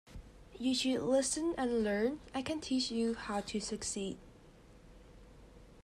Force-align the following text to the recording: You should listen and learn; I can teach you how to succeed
You 0.57 0.73
should 0.73 1.03
listen 1.03 1.53
and 1.59 1.83
learn; 1.83 2.21
I 2.33 2.41
can 2.41 2.59
teach 2.59 2.89
you 2.89 3.13
how 3.13 3.41
to 3.41 3.59
succeed 3.59 4.17